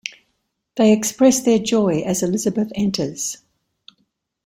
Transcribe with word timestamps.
They 0.77 0.93
express 0.93 1.41
their 1.41 1.59
joy 1.59 1.99
as 1.99 2.23
Elizabeth 2.23 2.71
enters. 2.73 3.37